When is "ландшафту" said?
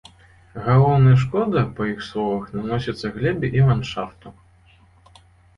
3.69-4.27